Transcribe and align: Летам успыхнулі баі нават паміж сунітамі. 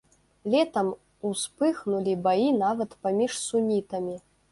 Летам 0.51 0.87
успыхнулі 1.31 2.15
баі 2.29 2.47
нават 2.63 2.97
паміж 3.05 3.37
сунітамі. 3.45 4.17